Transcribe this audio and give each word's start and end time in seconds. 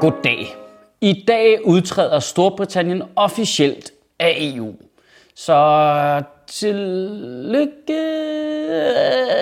Goddag. 0.00 0.56
I 1.00 1.24
dag 1.28 1.66
udtræder 1.66 2.20
Storbritannien 2.20 3.02
officielt 3.16 3.92
af 4.18 4.36
EU. 4.40 4.74
Så 5.34 6.22
tillykke, 6.46 8.00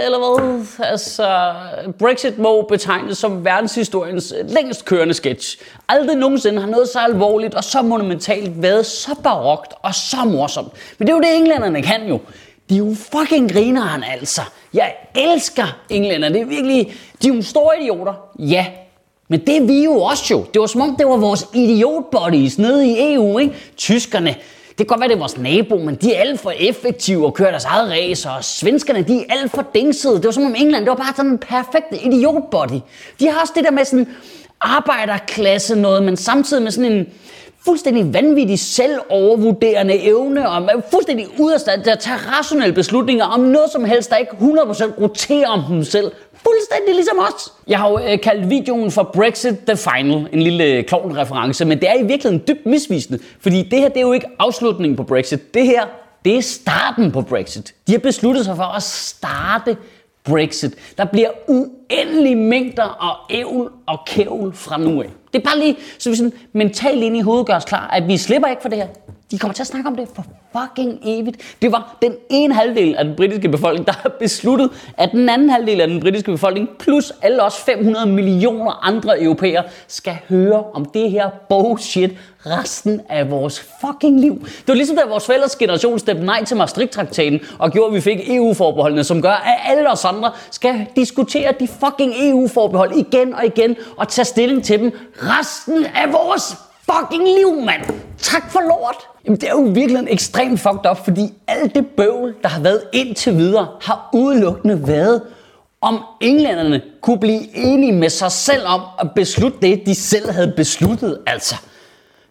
eller 0.04 0.18
hvad? 0.18 0.66
Altså, 0.86 1.54
Brexit 1.98 2.38
må 2.38 2.62
betegnes 2.62 3.18
som 3.18 3.44
verdenshistoriens 3.44 4.34
længst 4.48 4.84
kørende 4.84 5.14
sketch. 5.14 5.58
Aldrig 5.88 6.16
nogensinde 6.16 6.60
har 6.60 6.68
noget 6.68 6.88
så 6.88 6.98
alvorligt 6.98 7.54
og 7.54 7.64
så 7.64 7.82
monumentalt 7.82 8.62
været 8.62 8.86
så 8.86 9.14
barokt 9.22 9.74
og 9.82 9.94
så 9.94 10.16
morsomt. 10.24 10.72
Men 10.98 11.06
det 11.06 11.12
er 11.12 11.16
jo 11.16 11.22
det, 11.22 11.36
englænderne 11.36 11.82
kan 11.82 12.08
jo. 12.08 12.20
De 12.68 12.74
er 12.74 12.78
jo 12.78 12.94
fucking 13.12 13.52
grineren, 13.52 14.04
altså. 14.12 14.42
Jeg 14.74 14.94
elsker 15.14 15.78
englænder. 15.90 16.28
Det 16.28 16.40
er 16.40 16.44
virkelig... 16.44 16.94
De 17.22 17.28
er 17.28 17.34
jo 17.34 17.42
store 17.42 17.80
idioter. 17.80 18.14
Ja, 18.38 18.66
men 19.28 19.40
det 19.46 19.56
er 19.56 19.66
vi 19.66 19.84
jo 19.84 20.02
også 20.02 20.24
jo. 20.30 20.44
Det 20.54 20.60
var 20.60 20.66
som 20.66 20.80
om, 20.80 20.96
det 20.96 21.06
var 21.06 21.16
vores 21.16 21.46
idiot 21.54 22.04
nede 22.58 22.88
i 22.88 23.14
EU, 23.14 23.38
ikke? 23.38 23.54
Tyskerne, 23.76 24.34
det 24.68 24.76
kan 24.76 24.86
godt 24.86 25.00
være, 25.00 25.08
det 25.08 25.14
er 25.14 25.18
vores 25.18 25.38
nabo, 25.38 25.78
men 25.78 25.94
de 25.94 26.14
er 26.14 26.20
alt 26.20 26.40
for 26.40 26.50
effektive 26.50 27.26
og 27.26 27.34
kører 27.34 27.50
deres 27.50 27.64
eget 27.64 27.90
race, 27.90 28.30
og 28.30 28.44
svenskerne, 28.44 29.02
de 29.02 29.18
er 29.18 29.24
alt 29.28 29.50
for 29.50 29.64
dingsede. 29.74 30.14
Det 30.14 30.24
var 30.24 30.30
som 30.30 30.44
om 30.44 30.54
England, 30.54 30.84
det 30.84 30.90
var 30.90 30.96
bare 30.96 31.14
sådan 31.16 31.30
en 31.30 31.38
perfekt 31.38 32.04
idiotbody. 32.04 32.80
De 33.20 33.28
har 33.28 33.40
også 33.40 33.52
det 33.56 33.64
der 33.64 33.70
med 33.70 33.84
sådan 33.84 34.08
arbejderklasse 34.60 35.76
noget, 35.76 36.02
men 36.02 36.16
samtidig 36.16 36.62
med 36.62 36.70
sådan 36.70 36.92
en 36.92 37.06
fuldstændig 37.64 38.14
vanvittig 38.14 38.58
selvovervurderende 38.58 40.02
evne, 40.02 40.48
og 40.48 40.62
man 40.62 40.76
er 40.76 40.80
fuldstændig 40.90 41.26
ude 41.38 41.54
af 41.54 41.60
stand 41.60 41.82
til 41.82 41.90
at 41.90 41.98
tage 41.98 42.16
rationelle 42.16 42.74
beslutninger 42.74 43.24
om 43.24 43.40
noget 43.40 43.70
som 43.72 43.84
helst, 43.84 44.10
der 44.10 44.16
ikke 44.16 44.32
100% 44.32 45.00
roterer 45.00 45.48
om 45.48 45.62
dem 45.68 45.84
selv. 45.84 46.12
Fuldstændig 46.32 46.94
ligesom 46.94 47.18
os. 47.18 47.52
Jeg 47.66 47.78
har 47.78 47.90
jo 47.90 47.98
øh, 47.98 48.20
kaldt 48.20 48.50
videoen 48.50 48.90
for 48.90 49.10
Brexit 49.14 49.54
The 49.66 49.76
Final, 49.76 50.28
en 50.32 50.42
lille 50.42 50.64
øh, 50.64 50.84
klovn 50.84 51.16
reference, 51.16 51.64
men 51.64 51.80
det 51.80 51.88
er 51.88 51.94
i 51.94 52.06
virkeligheden 52.06 52.42
dybt 52.48 52.66
misvisende, 52.66 53.18
fordi 53.40 53.62
det 53.62 53.78
her 53.78 53.88
det 53.88 53.96
er 53.96 54.00
jo 54.00 54.12
ikke 54.12 54.26
afslutningen 54.38 54.96
på 54.96 55.02
Brexit. 55.02 55.54
Det 55.54 55.66
her, 55.66 55.84
det 56.24 56.36
er 56.36 56.40
starten 56.42 57.12
på 57.12 57.20
Brexit. 57.22 57.74
De 57.86 57.92
har 57.92 57.98
besluttet 57.98 58.44
sig 58.44 58.56
for 58.56 58.76
at 58.76 58.82
starte 58.82 59.76
Brexit. 60.24 60.74
Der 60.98 61.04
bliver 61.04 61.28
u 61.48 61.66
uendelige 61.90 62.36
mængder 62.36 62.84
og 62.84 63.36
ævl 63.36 63.70
og 63.86 63.98
kævl 64.06 64.54
fra 64.54 64.78
nu 64.78 65.02
af. 65.02 65.08
Det 65.32 65.40
er 65.40 65.44
bare 65.44 65.58
lige, 65.58 65.76
så 65.98 66.10
vi 66.10 66.16
sådan 66.16 66.32
mentalt 66.52 67.02
ind 67.02 67.16
i 67.16 67.20
hovedet 67.20 67.46
gør 67.46 67.56
os 67.56 67.64
klar, 67.64 67.90
at 67.92 68.08
vi 68.08 68.16
slipper 68.16 68.48
ikke 68.48 68.62
for 68.62 68.68
det 68.68 68.78
her. 68.78 68.86
De 69.30 69.38
kommer 69.38 69.54
til 69.54 69.62
at 69.62 69.66
snakke 69.66 69.88
om 69.88 69.96
det 69.96 70.08
for 70.14 70.24
fucking 70.58 70.98
evigt. 71.04 71.56
Det 71.62 71.72
var 71.72 71.96
den 72.02 72.12
ene 72.30 72.54
halvdel 72.54 72.94
af 72.94 73.04
den 73.04 73.16
britiske 73.16 73.48
befolkning, 73.48 73.86
der 73.86 73.92
har 73.92 74.08
besluttet, 74.08 74.70
at 74.98 75.12
den 75.12 75.28
anden 75.28 75.50
halvdel 75.50 75.80
af 75.80 75.88
den 75.88 76.00
britiske 76.00 76.30
befolkning, 76.32 76.68
plus 76.78 77.12
alle 77.22 77.42
os 77.42 77.56
500 77.56 78.06
millioner 78.06 78.86
andre 78.86 79.22
europæere, 79.22 79.64
skal 79.88 80.16
høre 80.28 80.64
om 80.74 80.84
det 80.84 81.10
her 81.10 81.30
bullshit 81.48 82.10
resten 82.46 83.00
af 83.08 83.30
vores 83.30 83.66
fucking 83.80 84.20
liv. 84.20 84.40
Det 84.40 84.68
var 84.68 84.74
ligesom 84.74 84.96
da 84.96 85.02
vores 85.08 85.26
fælles 85.26 85.56
generation 85.56 85.98
stemte 85.98 86.24
nej 86.24 86.44
til 86.44 86.56
Maastricht-traktaten 86.56 87.40
og 87.58 87.72
gjorde, 87.72 87.88
at 87.88 87.94
vi 87.94 88.00
fik 88.00 88.30
EU-forbeholdene, 88.30 89.04
som 89.04 89.22
gør, 89.22 89.30
at 89.32 89.58
alle 89.70 89.90
os 89.90 90.04
andre 90.04 90.32
skal 90.50 90.86
diskutere 90.96 91.52
de 91.60 91.68
fucking 91.80 92.14
EU-forbehold 92.16 92.92
igen 92.96 93.34
og 93.34 93.46
igen 93.46 93.76
og 93.96 94.08
tage 94.08 94.24
stilling 94.24 94.64
til 94.64 94.80
dem 94.80 94.92
resten 95.16 95.86
af 95.86 96.12
vores 96.12 96.56
fucking 96.90 97.24
liv, 97.24 97.60
mand. 97.60 97.82
Tak 98.18 98.50
for 98.50 98.60
lort. 98.60 98.96
Jamen, 99.24 99.40
det 99.40 99.48
er 99.48 99.52
jo 99.52 99.70
virkelig 99.74 99.98
en 99.98 100.08
ekstremt 100.08 100.60
fucked 100.60 100.90
up, 100.90 101.04
fordi 101.04 101.32
alt 101.48 101.74
det 101.74 101.86
bøvl, 101.86 102.34
der 102.42 102.48
har 102.48 102.60
været 102.60 102.82
indtil 102.92 103.36
videre, 103.36 103.68
har 103.80 104.10
udelukkende 104.12 104.88
været, 104.88 105.22
om 105.80 106.04
englænderne 106.20 106.82
kunne 107.00 107.18
blive 107.18 107.56
enige 107.56 107.92
med 107.92 108.08
sig 108.08 108.32
selv 108.32 108.66
om 108.66 108.80
at 109.00 109.10
beslutte 109.14 109.58
det, 109.62 109.82
de 109.86 109.94
selv 109.94 110.30
havde 110.30 110.52
besluttet. 110.56 111.18
Altså, 111.26 111.54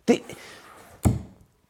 det, 0.07 0.19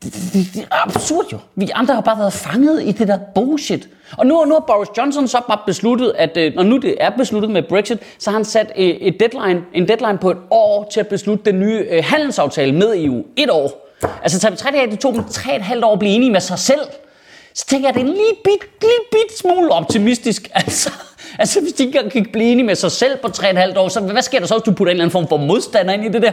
det, 0.03 0.33
det, 0.33 0.53
det 0.53 0.61
er 0.71 0.87
absurd 0.87 1.25
jo. 1.31 1.37
Vi 1.55 1.69
andre 1.73 1.93
har 1.93 2.01
bare 2.01 2.19
været 2.19 2.33
fanget 2.33 2.83
i 2.83 2.91
det 2.91 3.07
der 3.07 3.17
bullshit. 3.35 3.89
Og 4.17 4.25
nu, 4.25 4.45
nu 4.45 4.53
har 4.53 4.63
Boris 4.67 4.89
Johnson 4.97 5.27
så 5.27 5.41
bare 5.47 5.59
besluttet, 5.65 6.13
at 6.17 6.37
øh, 6.37 6.55
når 6.55 6.63
nu 6.63 6.77
det 6.77 6.95
er 6.99 7.09
besluttet 7.09 7.51
med 7.51 7.63
Brexit, 7.63 7.99
så 8.19 8.29
har 8.29 8.37
han 8.37 8.45
sat 8.45 8.71
øh, 8.77 8.83
et 8.85 9.19
deadline, 9.19 9.61
en 9.73 9.87
deadline 9.87 10.17
på 10.17 10.31
et 10.31 10.37
år 10.51 10.89
til 10.93 10.99
at 10.99 11.07
beslutte 11.07 11.51
den 11.51 11.59
nye 11.59 11.85
øh, 11.89 12.03
handelsaftale 12.05 12.71
med 12.71 13.03
EU. 13.03 13.23
Et 13.35 13.49
år. 13.49 13.89
Altså 14.23 14.39
tager 14.39 14.51
vi 14.51 14.57
tre 14.57 14.71
dage, 14.71 14.91
det 14.91 14.99
tog 14.99 15.13
dem 15.13 15.23
tre 15.23 15.55
et 15.55 15.61
halvt 15.61 15.83
år 15.83 15.93
at 15.93 15.99
blive 15.99 16.13
enige 16.13 16.31
med 16.31 16.41
sig 16.41 16.59
selv. 16.59 16.81
Så 17.53 17.65
tænker 17.65 17.87
jeg, 17.87 17.89
at 17.89 18.01
det 18.01 18.01
er 18.01 18.11
en 18.11 18.13
lige 18.13 18.35
bit, 18.43 18.81
lige 18.81 18.91
bit 19.11 19.37
smule 19.37 19.71
optimistisk. 19.71 20.49
Altså, 20.55 20.91
Altså, 21.39 21.61
hvis 21.61 21.73
de 21.73 21.83
ikke 21.83 21.97
engang 21.97 22.11
kan 22.11 22.25
blive 22.33 22.51
enige 22.51 22.65
med 22.65 22.75
sig 22.75 22.91
selv 22.91 23.17
på 23.17 23.27
3,5 23.27 23.79
år, 23.79 23.87
så 23.87 23.99
hvad 23.99 24.21
sker 24.21 24.39
der 24.39 24.47
så, 24.47 24.55
hvis 24.55 24.63
du 24.63 24.71
putter 24.71 24.91
en 24.91 24.95
eller 24.95 25.03
anden 25.03 25.11
form 25.11 25.27
for 25.27 25.37
modstander 25.37 25.93
ind 25.93 26.05
i 26.05 26.09
det 26.09 26.21
der? 26.21 26.31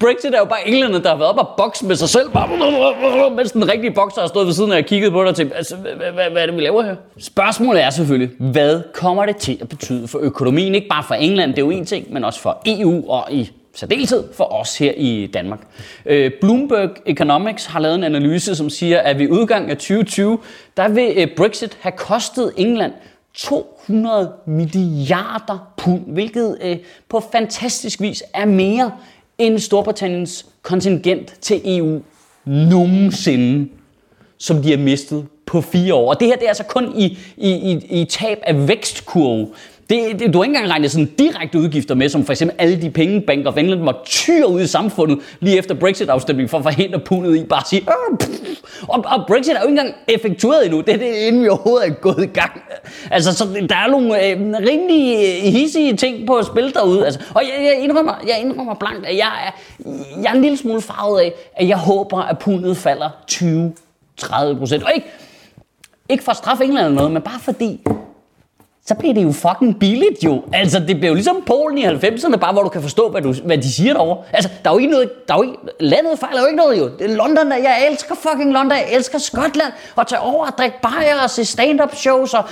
Brexit 0.00 0.34
er 0.34 0.38
jo 0.38 0.44
bare 0.44 0.68
englænder, 0.68 0.98
der 0.98 1.08
har 1.08 1.16
været 1.16 1.30
op 1.30 1.38
og 1.38 1.48
bokse 1.56 1.86
med 1.86 1.96
sig 1.96 2.08
selv, 2.08 2.30
bare, 2.30 3.30
mens 3.30 3.52
den 3.52 3.68
rigtige 3.68 3.90
bokser 3.90 4.20
har 4.20 4.28
stået 4.28 4.46
ved 4.46 4.54
siden 4.54 4.72
af 4.72 4.78
og 4.78 4.84
kigget 4.84 5.12
på 5.12 5.20
dig 5.20 5.28
og 5.28 5.36
tænkt, 5.36 5.52
altså, 5.56 5.76
hvad, 5.76 5.92
hvad, 5.92 6.30
hvad 6.32 6.42
er 6.42 6.46
det, 6.46 6.56
vi 6.56 6.60
laver 6.60 6.82
her? 6.82 6.94
Spørgsmålet 7.18 7.82
er 7.82 7.90
selvfølgelig, 7.90 8.30
hvad 8.38 8.82
kommer 8.94 9.26
det 9.26 9.36
til 9.36 9.58
at 9.60 9.68
betyde 9.68 10.08
for 10.08 10.18
økonomien? 10.18 10.74
Ikke 10.74 10.88
bare 10.88 11.04
for 11.08 11.14
England, 11.14 11.50
det 11.50 11.58
er 11.58 11.62
jo 11.62 11.70
en 11.70 11.86
ting, 11.86 12.12
men 12.12 12.24
også 12.24 12.40
for 12.40 12.62
EU 12.66 13.10
og 13.10 13.32
i 13.32 13.50
særdeleshed 13.74 14.24
for 14.34 14.44
os 14.44 14.78
her 14.78 14.92
i 14.96 15.30
Danmark. 15.34 15.60
Øh, 16.06 16.30
Bloomberg 16.40 16.90
Economics 17.06 17.66
har 17.66 17.80
lavet 17.80 17.94
en 17.94 18.04
analyse, 18.04 18.56
som 18.56 18.70
siger, 18.70 19.00
at 19.00 19.18
ved 19.18 19.28
udgangen 19.28 19.70
af 19.70 19.76
2020, 19.76 20.38
der 20.76 20.88
vil 20.88 21.12
øh, 21.16 21.28
Brexit 21.36 21.78
have 21.80 21.92
kostet 21.92 22.52
England 22.56 22.92
200 23.36 24.32
milliarder 24.46 25.72
pund, 25.76 26.02
hvilket 26.06 26.58
øh, 26.60 26.76
på 27.08 27.22
fantastisk 27.32 28.00
vis 28.00 28.22
er 28.34 28.44
mere 28.44 28.92
end 29.38 29.58
Storbritanniens 29.58 30.46
kontingent 30.62 31.34
til 31.40 31.78
EU 31.78 32.00
nogensinde, 32.44 33.68
som 34.38 34.62
de 34.62 34.70
har 34.70 34.78
mistet 34.78 35.26
på 35.46 35.60
fire 35.60 35.94
år. 35.94 36.10
Og 36.10 36.20
det 36.20 36.28
her 36.28 36.36
det 36.36 36.44
er 36.44 36.48
altså 36.48 36.64
kun 36.64 36.92
i, 36.96 37.18
i, 37.36 37.50
i, 37.50 38.00
i 38.00 38.04
tab 38.04 38.38
af 38.42 38.68
vækstkurve. 38.68 39.48
Det, 39.90 40.20
det, 40.20 40.32
du 40.32 40.38
har 40.38 40.44
ikke 40.44 40.56
engang 40.56 40.70
regnet 40.70 40.90
sådan 40.90 41.10
direkte 41.18 41.58
udgifter 41.58 41.94
med, 41.94 42.08
som 42.08 42.24
for 42.24 42.32
eksempel 42.32 42.56
alle 42.58 42.82
de 42.82 42.90
penge, 42.90 43.20
Bank 43.20 43.46
of 43.46 43.56
England 43.56 43.80
måtte 43.80 44.00
tyre 44.04 44.48
ud 44.48 44.60
i 44.60 44.66
samfundet 44.66 45.18
lige 45.40 45.58
efter 45.58 45.74
Brexit-afstemningen 45.74 46.48
for 46.48 46.58
at 46.58 46.64
forhindre 46.64 46.98
pundet 47.00 47.36
i 47.36 47.44
bare 47.44 47.60
at 47.60 47.68
sige, 47.68 47.82
og, 48.88 49.04
og 49.06 49.24
Brexit 49.28 49.54
er 49.54 49.60
jo 49.60 49.68
ikke 49.68 49.80
engang 49.80 49.94
effektueret 50.08 50.64
endnu. 50.64 50.80
Det 50.80 50.94
er 50.94 50.98
det, 50.98 51.14
inden 51.14 51.42
vi 51.42 51.48
overhovedet 51.48 51.88
er 51.88 51.92
gået 51.92 52.22
i 52.22 52.26
gang. 52.26 52.62
Altså, 53.10 53.32
så 53.32 53.44
der 53.68 53.76
er 53.76 53.90
nogle 53.90 54.30
øh, 54.30 54.38
rimelig 54.68 55.16
øh, 55.16 55.52
hissige 55.52 55.96
ting 55.96 56.26
på 56.26 56.36
at 56.36 56.46
spille 56.46 56.72
derude. 56.72 57.04
Altså, 57.04 57.20
og 57.34 57.42
jeg, 57.42 57.64
jeg, 57.64 57.84
indrømmer, 57.84 58.14
jeg 58.26 58.40
indrømmer 58.40 58.74
blankt, 58.74 59.06
at 59.06 59.16
jeg 59.16 59.28
er, 59.46 59.50
jeg 60.22 60.30
er 60.30 60.34
en 60.34 60.42
lille 60.42 60.56
smule 60.56 60.80
farvet 60.80 61.20
af, 61.20 61.32
at 61.56 61.68
jeg 61.68 61.76
håber, 61.76 62.18
at 62.18 62.38
pundet 62.38 62.76
falder 62.76 63.10
20-30 63.32 64.58
procent. 64.58 64.82
Og 64.82 64.90
ikke, 64.94 65.06
ikke 66.08 66.24
for 66.24 66.30
at 66.30 66.36
straffe 66.36 66.64
England 66.64 66.86
eller 66.86 66.96
noget, 66.96 67.12
men 67.12 67.22
bare 67.22 67.40
fordi, 67.40 67.80
så 68.86 68.94
blev 68.94 69.14
det 69.14 69.22
jo 69.22 69.32
fucking 69.32 69.78
billigt 69.78 70.24
jo. 70.24 70.42
Altså, 70.52 70.78
det 70.78 70.96
blev 70.96 71.08
jo 71.08 71.14
ligesom 71.14 71.42
Polen 71.46 71.78
i 71.78 71.84
90'erne, 71.86 72.36
bare 72.36 72.52
hvor 72.52 72.62
du 72.62 72.68
kan 72.68 72.82
forstå, 72.82 73.08
hvad, 73.08 73.22
du, 73.22 73.34
hvad 73.44 73.58
de 73.58 73.72
siger 73.72 73.92
derovre. 73.92 74.24
Altså, 74.32 74.50
der 74.64 74.70
er 74.70 74.74
jo 74.74 74.78
ikke 74.78 74.90
noget, 74.90 75.10
der 75.28 75.34
er 75.34 75.38
jo 75.38 75.42
ikke, 75.42 75.56
landet 75.80 76.18
fejler 76.18 76.40
jo 76.40 76.46
ikke 76.46 76.56
noget 76.56 76.78
jo. 76.78 76.90
Det 76.98 77.10
er 77.10 77.16
London, 77.16 77.50
der, 77.50 77.56
jeg 77.56 77.88
elsker 77.90 78.14
fucking 78.14 78.52
London, 78.52 78.72
jeg 78.72 78.92
elsker 78.92 79.18
Skotland, 79.18 79.72
og 79.96 80.06
tage 80.06 80.20
over 80.20 80.46
og 80.46 80.52
drikke 80.58 80.76
bajer 80.82 81.22
og 81.22 81.30
se 81.30 81.44
stand-up 81.44 81.94
shows, 81.94 82.34
og 82.34 82.44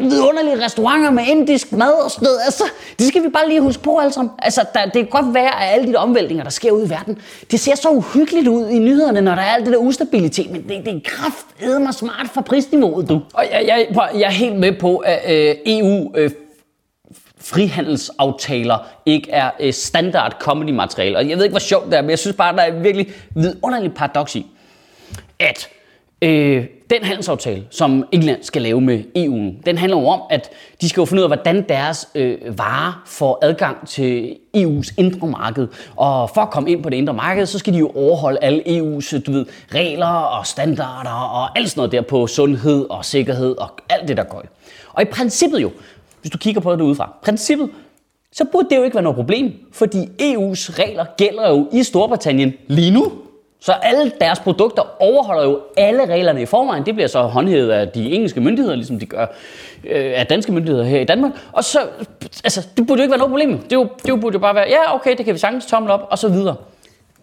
vidunderlige 0.00 0.64
restauranter 0.64 1.10
med 1.10 1.22
indisk 1.26 1.72
mad 1.72 1.92
og 2.04 2.10
sådan 2.10 2.26
noget. 2.26 2.38
Altså, 2.44 2.64
det 2.98 3.06
skal 3.06 3.22
vi 3.22 3.28
bare 3.28 3.48
lige 3.48 3.60
huske 3.60 3.82
på 3.82 3.98
alle 3.98 4.12
sammen. 4.12 4.32
Altså, 4.38 4.64
der, 4.74 4.84
det 4.84 4.92
kan 4.92 5.06
godt 5.06 5.34
være, 5.34 5.62
at 5.62 5.74
alle 5.74 5.92
de 5.92 5.96
omvæltninger, 5.96 6.44
der 6.44 6.50
sker 6.50 6.70
ude 6.70 6.86
i 6.86 6.90
verden, 6.90 7.18
det 7.50 7.60
ser 7.60 7.74
så 7.74 7.88
uhyggeligt 7.88 8.48
ud 8.48 8.68
i 8.68 8.78
nyhederne, 8.78 9.20
når 9.20 9.34
der 9.34 9.42
er 9.42 9.54
alt 9.54 9.64
det 9.64 9.72
der 9.72 9.78
ustabilitet, 9.78 10.50
men 10.50 10.62
det, 10.62 10.84
det 10.84 10.94
er 10.94 11.00
kraft 11.04 11.46
mig 11.80 11.94
smart 11.94 12.26
for 12.34 12.40
prisniveauet, 12.40 13.08
du. 13.08 13.20
Og 13.34 13.44
jeg, 13.52 13.64
jeg, 13.66 14.08
jeg 14.14 14.26
er 14.26 14.30
helt 14.30 14.56
med 14.56 14.72
på, 14.72 14.96
at 14.96 15.20
øh, 15.34 15.56
EU 15.66 16.12
øh, 16.16 16.30
frihandelsaftaler 17.40 18.78
ikke 19.06 19.30
er 19.30 19.50
øh, 19.60 19.72
standard 19.72 20.36
comedy 20.40 20.70
materiale. 20.70 21.16
Og 21.16 21.28
jeg 21.28 21.36
ved 21.36 21.44
ikke, 21.44 21.52
hvor 21.52 21.60
sjovt 21.60 21.86
det 21.86 21.94
er, 21.94 22.02
men 22.02 22.10
jeg 22.10 22.18
synes 22.18 22.36
bare, 22.36 22.56
der 22.56 22.62
er 22.62 22.80
virkelig 22.80 23.12
vidunderligt 23.34 23.94
paradoks 23.94 24.36
i, 24.36 24.46
at 25.38 25.68
øh, 26.22 26.64
den 26.90 27.04
handelsaftale, 27.04 27.64
som 27.70 28.04
England 28.12 28.42
skal 28.42 28.62
lave 28.62 28.80
med 28.80 29.02
EU, 29.16 29.52
den 29.66 29.78
handler 29.78 30.00
jo 30.00 30.06
om, 30.06 30.20
at 30.30 30.50
de 30.80 30.88
skal 30.88 31.00
jo 31.00 31.04
finde 31.04 31.20
ud 31.20 31.24
af, 31.24 31.28
hvordan 31.28 31.64
deres 31.68 32.08
øh, 32.14 32.58
varer 32.58 33.02
får 33.06 33.38
adgang 33.42 33.88
til 33.88 34.36
EU's 34.56 34.94
indre 34.96 35.28
marked. 35.28 35.68
Og 35.96 36.30
for 36.30 36.40
at 36.40 36.50
komme 36.50 36.70
ind 36.70 36.82
på 36.82 36.90
det 36.90 36.96
indre 36.96 37.14
marked, 37.14 37.46
så 37.46 37.58
skal 37.58 37.72
de 37.72 37.78
jo 37.78 37.92
overholde 37.94 38.38
alle 38.42 38.62
EU's 38.62 39.20
du 39.20 39.32
ved, 39.32 39.46
regler 39.74 40.06
og 40.06 40.46
standarder 40.46 41.10
og 41.10 41.58
alt 41.58 41.70
sådan 41.70 41.78
noget 41.78 41.92
der 41.92 42.00
på 42.00 42.26
sundhed 42.26 42.86
og 42.90 43.04
sikkerhed 43.04 43.56
og 43.58 43.70
alt 43.88 44.08
det, 44.08 44.16
der 44.16 44.24
går. 44.24 44.44
Og 44.92 45.02
i 45.02 45.04
princippet 45.04 45.62
jo, 45.62 45.70
hvis 46.20 46.30
du 46.30 46.38
kigger 46.38 46.60
på 46.60 46.72
det 46.72 46.80
udefra, 46.80 47.12
princippet, 47.22 47.70
så 48.32 48.44
burde 48.52 48.68
det 48.70 48.76
jo 48.76 48.82
ikke 48.82 48.94
være 48.94 49.02
noget 49.02 49.16
problem, 49.16 49.52
fordi 49.72 49.98
EU's 50.04 50.78
regler 50.78 51.04
gælder 51.16 51.48
jo 51.48 51.68
i 51.72 51.82
Storbritannien 51.82 52.52
lige 52.68 52.90
nu. 52.90 53.12
Så 53.60 53.72
alle 53.72 54.12
deres 54.20 54.40
produkter 54.40 55.02
overholder 55.02 55.44
jo 55.44 55.60
alle 55.76 56.06
reglerne 56.06 56.42
i 56.42 56.46
forvejen. 56.46 56.86
Det 56.86 56.94
bliver 56.94 57.08
så 57.08 57.22
håndhævet 57.22 57.70
af 57.70 57.88
de 57.88 58.12
engelske 58.12 58.40
myndigheder, 58.40 58.76
ligesom 58.76 58.98
de 58.98 59.06
gør 59.06 59.26
øh, 59.84 60.12
af 60.16 60.26
danske 60.26 60.52
myndigheder 60.52 60.84
her 60.84 61.00
i 61.00 61.04
Danmark. 61.04 61.32
Og 61.52 61.64
så, 61.64 61.78
altså, 62.44 62.66
det 62.76 62.86
burde 62.86 63.00
jo 63.00 63.02
ikke 63.02 63.10
være 63.10 63.18
noget 63.18 63.30
problem. 63.30 63.58
Det, 63.58 63.72
jo, 63.72 63.88
det 64.06 64.20
burde 64.20 64.34
jo 64.34 64.38
bare 64.38 64.54
være, 64.54 64.66
ja, 64.68 64.94
okay, 64.94 65.16
det 65.16 65.24
kan 65.24 65.34
vi 65.34 65.38
sagtens 65.38 65.66
tomle 65.66 65.92
op, 65.92 66.08
og 66.10 66.18
så 66.18 66.28
videre. 66.28 66.56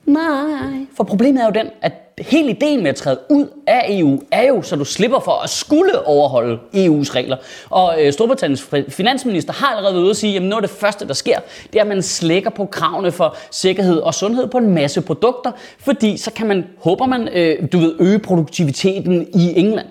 Nej, 0.06 0.86
for 0.98 1.04
problemet 1.04 1.42
er 1.42 1.46
jo 1.46 1.52
den, 1.52 1.68
at 1.82 2.07
hele 2.22 2.50
ideen 2.50 2.84
med 2.84 2.90
at 2.90 2.96
træde 2.96 3.20
ud 3.30 3.48
af 3.68 3.86
EU 3.90 4.22
er 4.32 4.44
jo, 4.44 4.62
så 4.62 4.76
du 4.76 4.86
slipper 4.86 5.20
for 5.20 5.44
at 5.44 5.50
skulle 5.50 6.06
overholde 6.06 6.56
EU's 6.56 7.16
regler. 7.16 7.38
Og 7.70 7.96
øh, 8.02 8.14
Storbritanniens 8.14 8.70
finansminister 8.90 9.54
har 9.54 9.68
allerede 9.68 9.94
været 9.94 10.04
ude 10.04 10.10
at 10.10 10.18
sige, 10.18 10.36
at 10.36 10.42
noget 10.42 10.64
af 10.64 10.70
det 10.70 10.78
første, 10.78 11.08
der 11.08 11.14
sker, 11.14 11.40
det 11.74 11.80
er, 11.80 11.82
at 11.82 11.88
man 11.88 12.02
slækker 12.02 12.50
på 12.50 12.66
kravene 12.66 13.12
for 13.12 13.36
sikkerhed 13.52 13.98
og 13.98 14.14
sundhed 14.14 14.48
på 14.48 14.58
en 14.58 14.74
masse 14.74 15.02
produkter, 15.02 15.52
fordi 15.80 16.18
så 16.18 16.32
kan 16.32 16.48
man, 16.48 16.66
håber 16.80 17.06
man, 17.06 17.28
øh, 17.28 17.68
du 17.72 17.78
ved, 17.78 17.96
øge 18.00 18.20
produktiviteten 18.20 19.28
i 19.34 19.60
England. 19.60 19.88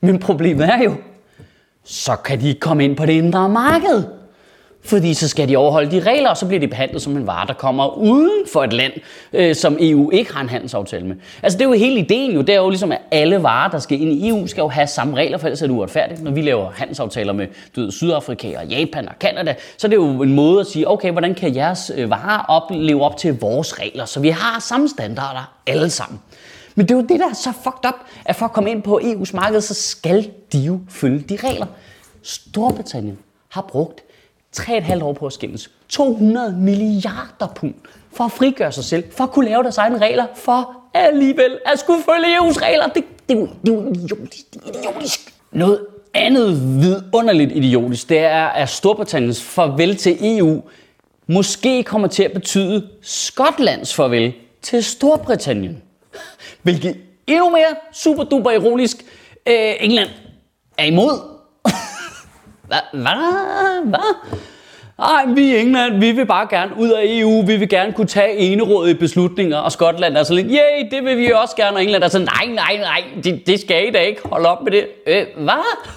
Men 0.00 0.18
problemet 0.18 0.68
er 0.68 0.82
jo, 0.82 0.94
så 1.84 2.16
kan 2.16 2.40
de 2.40 2.48
ikke 2.48 2.60
komme 2.60 2.84
ind 2.84 2.96
på 2.96 3.06
det 3.06 3.12
indre 3.12 3.48
marked. 3.48 4.04
Fordi 4.84 5.14
så 5.14 5.28
skal 5.28 5.48
de 5.48 5.56
overholde 5.56 5.90
de 5.90 6.00
regler, 6.00 6.30
og 6.30 6.36
så 6.36 6.46
bliver 6.46 6.60
de 6.60 6.68
behandlet 6.68 7.02
som 7.02 7.16
en 7.16 7.26
vare, 7.26 7.46
der 7.46 7.52
kommer 7.52 7.98
uden 7.98 8.46
for 8.52 8.64
et 8.64 8.72
land, 8.72 8.92
øh, 9.32 9.54
som 9.54 9.76
EU 9.80 10.10
ikke 10.10 10.34
har 10.34 10.40
en 10.40 10.48
handelsaftale 10.48 11.06
med. 11.06 11.16
Altså 11.42 11.58
det 11.58 11.64
er 11.64 11.68
jo 11.68 11.74
hele 11.74 12.00
ideen 12.00 12.32
jo, 12.32 12.40
det 12.40 12.54
er 12.54 12.58
jo 12.58 12.68
ligesom, 12.68 12.92
at 12.92 12.98
alle 13.10 13.42
varer, 13.42 13.70
der 13.70 13.78
skal 13.78 14.00
ind 14.00 14.12
i 14.12 14.28
EU, 14.28 14.46
skal 14.46 14.60
jo 14.60 14.68
have 14.68 14.86
samme 14.86 15.16
regler, 15.16 15.38
for 15.38 15.46
ellers 15.46 15.62
er 15.62 15.66
det 15.66 15.74
uretfærdigt. 15.74 16.22
Når 16.22 16.30
vi 16.30 16.42
laver 16.42 16.70
handelsaftaler 16.70 17.32
med 17.32 17.46
du 17.76 17.80
ved, 17.80 17.92
Sydafrika 17.92 18.58
og 18.58 18.66
Japan 18.66 19.08
og 19.08 19.18
Kanada, 19.18 19.54
så 19.76 19.86
er 19.86 19.88
det 19.88 19.96
jo 19.96 20.22
en 20.22 20.34
måde 20.34 20.60
at 20.60 20.66
sige, 20.66 20.88
okay, 20.88 21.12
hvordan 21.12 21.34
kan 21.34 21.56
jeres 21.56 21.92
øh, 21.96 22.10
varer 22.10 22.44
op, 22.48 22.62
leve 22.70 23.04
op 23.04 23.16
til 23.16 23.40
vores 23.40 23.80
regler, 23.80 24.04
så 24.04 24.20
vi 24.20 24.28
har 24.28 24.60
samme 24.60 24.88
standarder 24.88 25.54
alle 25.66 25.90
sammen. 25.90 26.20
Men 26.74 26.88
det 26.88 26.94
er 26.94 26.98
jo 26.98 27.06
det, 27.08 27.20
der 27.20 27.28
er 27.28 27.34
så 27.34 27.52
fucked 27.64 27.88
up, 27.88 27.94
at 28.24 28.36
for 28.36 28.46
at 28.46 28.52
komme 28.52 28.70
ind 28.70 28.82
på 28.82 29.00
EU's 29.02 29.30
marked, 29.34 29.60
så 29.60 29.74
skal 29.74 30.30
de 30.52 30.58
jo 30.58 30.80
følge 30.88 31.20
de 31.20 31.36
regler. 31.36 31.66
Storbritannien 32.22 33.18
har 33.48 33.62
brugt 33.62 34.04
3,5 34.56 35.04
år 35.04 35.12
på 35.12 35.26
at 35.26 35.32
skændes. 35.32 35.70
200 35.88 36.56
milliarder 36.58 37.46
pund 37.54 37.74
for 38.12 38.24
at 38.24 38.32
frigøre 38.32 38.72
sig 38.72 38.84
selv, 38.84 39.04
for 39.10 39.24
at 39.24 39.30
kunne 39.30 39.44
lave 39.44 39.62
deres 39.62 39.78
egne 39.78 39.98
regler, 39.98 40.26
for 40.34 40.76
alligevel 40.94 41.58
at 41.66 41.78
skulle 41.78 42.02
følge 42.02 42.38
EU's 42.38 42.62
regler. 42.62 42.86
Det, 42.86 43.04
det, 43.28 43.38
det, 43.38 43.48
det 43.66 43.72
er 43.72 43.76
jo 43.76 43.92
idiotisk. 43.92 44.54
Det 44.54 44.60
er 44.64 44.78
idiotisk. 44.78 45.34
Noget 45.52 45.80
andet 46.14 46.60
vidunderligt 46.82 47.52
idiotisk, 47.52 48.08
det 48.08 48.18
er, 48.18 48.44
at 48.46 48.68
Storbritanniens 48.68 49.42
farvel 49.42 49.96
til 49.96 50.38
EU 50.38 50.62
måske 51.26 51.82
kommer 51.82 52.08
til 52.08 52.22
at 52.22 52.32
betyde 52.32 52.88
Skotlands 53.02 53.94
farvel 53.94 54.32
til 54.62 54.84
Storbritannien. 54.84 55.82
Hvilket 56.62 56.96
endnu 57.26 57.50
mere 57.50 57.76
super 57.92 58.24
duper 58.24 58.50
ironisk. 58.50 59.04
Øh, 59.46 59.74
England 59.80 60.08
er 60.78 60.84
imod 60.84 61.33
hvad? 62.66 62.78
Hvad? 62.92 63.84
Hvad? 63.84 64.38
Ej, 64.98 65.24
vi 65.26 65.56
i 65.56 65.56
England, 65.56 65.98
vi 65.98 66.12
vil 66.12 66.26
bare 66.26 66.46
gerne 66.50 66.72
ud 66.78 66.88
af 66.88 67.02
EU, 67.04 67.46
vi 67.46 67.56
vil 67.56 67.68
gerne 67.68 67.92
kunne 67.92 68.06
tage 68.06 68.36
enerådige 68.36 68.94
beslutninger, 68.94 69.58
og 69.58 69.72
Skotland 69.72 70.16
er 70.16 70.22
så 70.22 70.34
lidt, 70.34 70.46
yay, 70.50 70.90
det 70.90 71.04
vil 71.04 71.18
vi 71.18 71.30
også 71.30 71.56
gerne, 71.56 71.76
og 71.76 71.82
England 71.82 72.04
er 72.04 72.08
så, 72.08 72.18
nej, 72.18 72.46
nej, 72.46 72.76
nej, 72.76 73.04
det, 73.24 73.46
det 73.46 73.60
skal 73.60 73.88
I 73.88 73.90
da 73.90 73.98
ikke, 73.98 74.20
hold 74.24 74.46
op 74.46 74.62
med 74.62 74.72
det. 74.72 74.86
Øh, 75.06 75.26
hvad? 75.36 75.88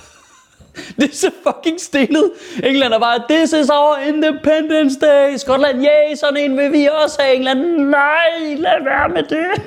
Det 0.98 1.04
er 1.04 1.16
så 1.16 1.32
fucking 1.44 1.82
stillet. 1.82 2.32
England 2.64 2.94
er 2.94 3.00
bare, 3.00 3.22
this 3.30 3.54
is 3.54 3.70
our 3.70 3.98
independence 4.08 5.00
day. 5.00 5.38
Skotland, 5.38 5.84
yay, 5.84 6.16
sådan 6.16 6.38
en 6.38 6.58
vil 6.58 6.74
vi 6.74 6.90
også 7.04 7.22
have. 7.22 7.36
England, 7.36 7.60
nej, 7.78 8.56
lad 8.58 8.84
være 8.84 9.10
med 9.10 9.24
det. 9.24 9.62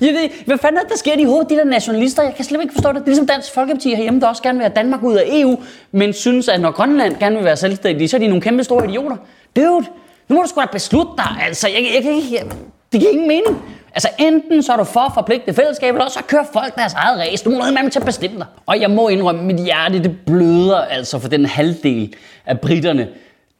Jeg 0.00 0.08
ved, 0.08 0.28
hvad 0.46 0.58
fanden 0.58 0.78
er 0.78 0.82
det, 0.82 0.90
der 0.90 0.98
sker 0.98 1.18
i 1.18 1.24
hovedet, 1.24 1.50
de 1.50 1.56
der 1.56 1.64
nationalister? 1.64 2.22
Jeg 2.22 2.34
kan 2.34 2.44
slet 2.44 2.60
ikke 2.60 2.74
forstå 2.74 2.88
det. 2.88 2.96
Det 2.96 3.02
er 3.02 3.06
ligesom 3.06 3.26
Dansk 3.26 3.54
Folkeparti 3.54 3.94
herhjemme, 3.94 4.20
der 4.20 4.26
også 4.26 4.42
gerne 4.42 4.58
vil 4.58 4.64
have 4.64 4.74
Danmark 4.76 5.02
ud 5.02 5.14
af 5.14 5.24
EU, 5.26 5.58
men 5.92 6.12
synes, 6.12 6.48
at 6.48 6.60
når 6.60 6.70
Grønland 6.70 7.16
gerne 7.16 7.36
vil 7.36 7.44
være 7.44 7.56
selvstændige, 7.56 8.08
så 8.08 8.16
er 8.16 8.18
de 8.18 8.26
nogle 8.26 8.42
kæmpe 8.42 8.64
store 8.64 8.88
idioter. 8.88 9.16
Dude, 9.56 9.86
nu 10.28 10.36
må 10.36 10.42
du 10.42 10.48
sgu 10.48 10.60
da 10.60 10.66
beslutte 10.72 11.12
dig. 11.16 11.46
Altså, 11.46 11.68
jeg, 11.68 11.86
jeg, 11.94 12.04
jeg, 12.04 12.22
jeg, 12.32 12.44
det 12.92 13.00
giver 13.00 13.12
ingen 13.12 13.28
mening. 13.28 13.62
Altså 13.94 14.08
enten 14.18 14.62
så 14.62 14.72
er 14.72 14.76
du 14.76 14.84
for 14.84 15.10
forpligtet 15.14 15.56
fællesskab, 15.56 15.94
eller 15.94 16.08
så 16.08 16.22
kører 16.28 16.44
folk 16.52 16.74
deres 16.74 16.94
eget 16.94 17.18
race. 17.18 17.44
Du 17.44 17.50
må 17.50 17.58
noget 17.58 17.74
med 17.74 17.90
til 17.90 17.98
at 17.98 18.06
bestemme 18.06 18.38
dig. 18.38 18.46
Og 18.66 18.80
jeg 18.80 18.90
må 18.90 19.08
indrømme, 19.08 19.40
at 19.40 19.46
mit 19.46 19.64
hjerte 19.64 20.02
det 20.02 20.16
bløder 20.26 20.76
altså 20.76 21.18
for 21.18 21.28
den 21.28 21.46
halvdel 21.46 22.14
af 22.46 22.60
britterne, 22.60 23.08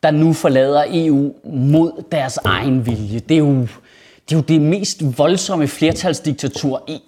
der 0.03 0.11
nu 0.11 0.33
forlader 0.33 0.85
EU 0.93 1.33
mod 1.45 2.05
deres 2.13 2.39
egen 2.45 2.87
vilje. 2.87 3.19
Det 3.19 3.35
er 3.35 3.39
jo 3.39 3.67
det 4.29 4.35
er 4.35 4.39
jo 4.39 4.43
det 4.49 4.61
mest 4.61 5.19
voldsomme 5.19 5.69
flertalsdiktatur 5.69 6.83
i, 6.89 7.01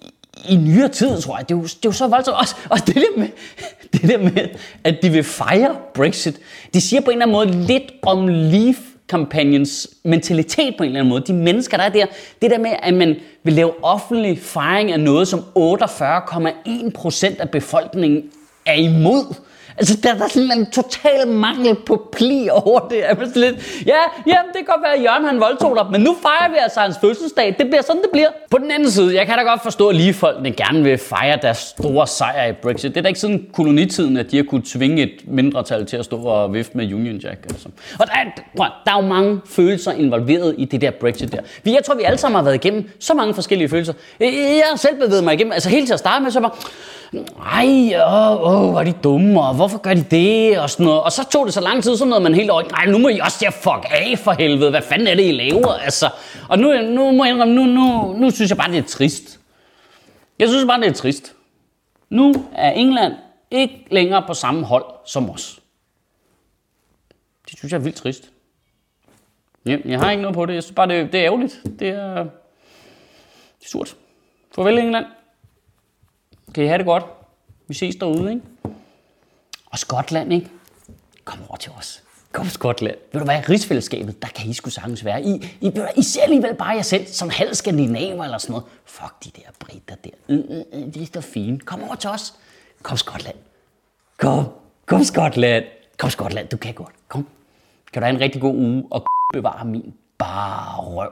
i 0.49 0.55
nyere 0.55 0.89
tid, 0.89 1.21
tror 1.21 1.37
jeg. 1.37 1.49
Det 1.49 1.55
er 1.55 1.59
jo, 1.59 1.63
det 1.63 1.75
er 1.75 1.79
jo 1.85 1.91
så 1.91 2.07
voldsomt. 2.07 2.37
Også, 2.37 2.55
og 2.69 2.87
det 2.87 2.95
der, 2.95 3.17
med, 3.17 3.27
det 3.93 4.01
der 4.01 4.17
med, 4.17 4.49
at 4.83 4.95
de 5.01 5.09
vil 5.09 5.23
fejre 5.23 5.75
Brexit, 5.93 6.39
det 6.73 6.83
siger 6.83 7.01
på 7.01 7.11
en 7.11 7.21
eller 7.21 7.37
anden 7.37 7.57
måde 7.57 7.67
lidt 7.67 7.91
om 8.01 8.27
Leave 8.27 8.75
kampagnens 9.09 9.87
mentalitet 10.03 10.75
på 10.77 10.83
en 10.83 10.87
eller 10.89 10.99
anden 10.99 11.09
måde. 11.09 11.23
De 11.27 11.33
mennesker, 11.33 11.77
der 11.77 11.83
er 11.83 11.89
der. 11.89 12.05
Det 12.41 12.51
der 12.51 12.57
med, 12.57 12.71
at 12.83 12.93
man 12.93 13.15
vil 13.43 13.53
lave 13.53 13.83
offentlig 13.83 14.39
fejring 14.39 14.91
af 14.91 14.99
noget, 14.99 15.27
som 15.27 15.39
48,1 15.39 16.89
procent 16.89 17.39
af 17.39 17.49
befolkningen 17.49 18.23
er 18.65 18.73
imod. 18.73 19.35
Altså, 19.77 19.97
der, 20.03 20.13
der 20.13 20.23
er 20.23 20.27
sådan 20.27 20.51
en 20.59 20.71
total 20.71 21.27
mangel 21.27 21.75
på 21.75 22.09
pli 22.11 22.49
over 22.51 22.79
det. 22.79 23.09
Er 23.09 23.15
lidt, 23.35 23.85
ja, 23.85 23.93
jamen, 24.27 24.47
det 24.47 24.55
kan 24.55 24.65
godt 24.65 24.83
være, 24.83 24.93
at 24.95 25.03
Jørgen 25.03 25.25
han 25.25 25.39
voldtog 25.39 25.75
dig, 25.75 25.85
men 25.91 26.01
nu 26.01 26.15
fejrer 26.21 26.51
vi 26.51 26.57
altså 26.59 26.79
hans 26.79 26.97
fødselsdag. 27.01 27.55
Det 27.59 27.67
bliver 27.67 27.81
sådan, 27.81 28.01
det 28.01 28.09
bliver. 28.11 28.27
På 28.51 28.57
den 28.57 28.71
anden 28.71 28.91
side, 28.91 29.15
jeg 29.15 29.25
kan 29.25 29.37
da 29.37 29.43
godt 29.43 29.63
forstå, 29.63 29.87
at 29.87 29.95
lige 29.95 30.13
folkene 30.13 30.51
gerne 30.51 30.83
vil 30.83 30.97
fejre 30.97 31.39
deres 31.41 31.57
store 31.57 32.07
sejr 32.07 32.45
i 32.45 32.53
Brexit. 32.53 32.91
Det 32.91 32.97
er 32.97 33.01
da 33.01 33.07
ikke 33.07 33.19
sådan 33.19 33.45
kolonitiden, 33.53 34.17
at 34.17 34.31
de 34.31 34.37
har 34.37 34.43
kunne 34.43 34.63
tvinge 34.65 35.03
et 35.03 35.21
mindretal 35.27 35.85
til 35.85 35.97
at 35.97 36.05
stå 36.05 36.17
og 36.17 36.53
vifte 36.53 36.77
med 36.77 36.93
Union 36.93 37.17
Jack. 37.17 37.45
Altså. 37.49 37.69
Og 37.99 38.07
der 38.07 38.13
er, 38.13 38.63
der 38.85 38.91
er 38.91 39.01
jo 39.01 39.07
mange 39.07 39.41
følelser 39.45 39.91
involveret 39.91 40.55
i 40.57 40.65
det 40.65 40.81
der 40.81 40.91
Brexit 40.91 41.31
der. 41.31 41.41
Jeg 41.65 41.83
tror, 41.85 41.95
vi 41.95 42.03
alle 42.03 42.17
sammen 42.17 42.35
har 42.35 42.43
været 42.43 42.55
igennem 42.55 42.89
så 42.99 43.13
mange 43.13 43.33
forskellige 43.33 43.69
følelser. 43.69 43.93
Jeg 44.19 44.63
har 44.69 44.77
selv 44.77 44.95
bevæget 44.95 45.23
mig 45.23 45.33
igennem, 45.33 45.51
altså 45.53 45.69
helt 45.69 45.85
til 45.87 45.93
at 45.93 45.99
starte 45.99 46.23
med, 46.23 46.31
så 46.31 46.39
var 46.39 46.59
ej, 47.53 47.93
åh, 48.07 48.41
åh, 48.41 48.69
hvor 48.69 48.79
er 48.79 48.83
de 48.83 48.93
dumme, 49.03 49.41
og 49.41 49.55
hvorfor 49.67 49.81
gør 49.81 49.93
de 49.93 50.03
det, 50.11 50.59
og 50.59 50.69
sådan 50.69 50.85
noget. 50.85 51.01
Og 51.01 51.11
så 51.11 51.29
tog 51.29 51.45
det 51.45 51.53
så 51.53 51.61
lang 51.61 51.83
tid, 51.83 51.97
så 51.97 52.05
noget, 52.05 52.23
man 52.23 52.33
helt 52.33 52.49
over, 52.49 52.63
nej, 52.63 52.85
nu 52.85 52.97
må 52.97 53.07
I 53.07 53.19
også 53.19 53.37
der 53.41 53.51
fuck 53.51 53.85
af 53.91 54.19
for 54.19 54.31
helvede, 54.31 54.69
hvad 54.69 54.81
fanden 54.81 55.07
er 55.07 55.15
det, 55.15 55.25
I 55.25 55.31
laver, 55.31 55.73
altså. 55.73 56.09
Og 56.49 56.59
nu, 56.59 56.81
nu 56.81 57.11
må 57.11 57.25
jeg 57.25 57.33
indrømme, 57.33 57.55
nu, 57.55 57.63
nu, 57.63 58.13
nu 58.13 58.31
synes 58.31 58.49
jeg 58.49 58.57
bare, 58.57 58.71
det 58.71 58.77
er 58.77 58.87
trist. 58.87 59.39
Jeg 60.39 60.49
synes 60.49 60.65
bare, 60.65 60.81
det 60.81 60.87
er 60.87 60.93
trist. 60.93 61.35
Nu 62.09 62.47
er 62.53 62.71
England 62.71 63.13
ikke 63.51 63.85
længere 63.91 64.23
på 64.27 64.33
samme 64.33 64.65
hold 64.65 64.85
som 65.05 65.29
os. 65.29 65.59
Det 67.49 67.57
synes 67.57 67.71
jeg 67.71 67.79
er 67.79 67.83
vildt 67.83 67.97
trist. 67.97 68.31
Ja, 69.65 69.77
jeg 69.85 69.99
har 69.99 70.11
ikke 70.11 70.21
noget 70.21 70.35
på 70.35 70.45
det. 70.45 70.53
Jeg 70.53 70.63
synes 70.63 70.75
bare, 70.75 70.87
det, 70.87 71.11
det 71.11 71.19
er 71.19 71.25
ærgerligt. 71.25 71.61
Det 71.79 71.87
er, 71.87 72.23
det 73.59 73.65
er 73.65 73.69
surt. 73.69 73.95
Farvel, 74.55 74.77
England. 74.77 75.05
Kan 76.55 76.63
I 76.63 76.67
have 76.67 76.77
det 76.77 76.85
godt? 76.85 77.03
Vi 77.67 77.73
ses 77.73 77.95
derude, 77.95 78.31
ikke? 78.31 78.41
Og 79.71 79.79
Skotland, 79.79 80.33
ikke? 80.33 80.49
Kom 81.25 81.39
over 81.49 81.57
til 81.57 81.71
os. 81.77 82.03
Kom 82.31 82.49
Skotland. 82.49 82.95
Ved 83.11 83.21
du 83.21 83.25
hvad, 83.25 83.49
rigsfællesskabet, 83.49 84.21
der 84.21 84.27
kan 84.27 84.49
I 84.49 84.53
sgu 84.53 84.69
sagtens 84.69 85.05
være. 85.05 85.21
I, 85.21 85.57
I, 85.61 85.71
I 85.95 86.03
ser 86.03 86.21
alligevel 86.23 86.55
bare 86.55 86.69
jer 86.69 86.81
selv 86.81 87.07
som 87.07 87.29
halv 87.29 87.53
skandinaver 87.53 88.23
eller 88.23 88.37
sådan 88.37 88.51
noget. 88.51 88.65
Fuck 88.85 89.13
de 89.23 89.31
der 89.35 89.49
britter 89.59 89.95
der. 89.95 90.09
Øh, 90.29 90.39
øh, 90.49 90.63
øh, 90.73 90.93
de 90.93 91.01
er 91.01 91.07
så 91.13 91.21
fine. 91.21 91.59
Kom 91.59 91.83
over 91.83 91.95
til 91.95 92.09
os. 92.09 92.33
Kom 92.81 92.97
Skotland. 92.97 93.35
Kom. 94.17 94.45
Kom 94.85 95.03
Skotland. 95.03 95.65
Kom 95.97 96.09
Skotland, 96.09 96.47
du 96.47 96.57
kan 96.57 96.73
godt. 96.73 96.95
Kom. 97.07 97.27
Kan 97.93 98.01
du 98.01 98.05
have 98.05 98.15
en 98.15 98.21
rigtig 98.21 98.41
god 98.41 98.55
uge 98.55 98.87
og 98.91 99.05
bevare 99.33 99.65
min 99.65 99.93
bare 100.17 100.81
røv. 100.81 101.11